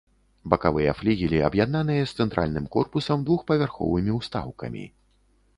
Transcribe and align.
Бакавыя 0.53 0.93
флігелі 1.01 1.41
аб'яднаныя 1.49 2.07
з 2.11 2.25
цэнтральным 2.25 2.65
корпусам 2.77 3.17
двухпавярховымі 3.29 4.11
ўстаўкамі. 4.21 4.85